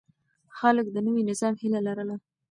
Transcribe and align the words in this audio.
خلک 0.57 0.85
د 0.91 0.97
نوي 1.07 1.23
نظام 1.29 1.53
هيله 1.61 1.79
لرله. 1.87 2.15